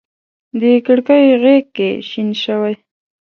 [0.59, 2.73] د کړکۍ غیږ کي شین شوی